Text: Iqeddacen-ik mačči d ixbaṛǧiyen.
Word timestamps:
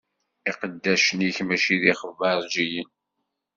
Iqeddacen-ik 0.49 1.37
mačči 1.47 1.75
d 1.81 1.83
ixbaṛǧiyen. 1.93 2.89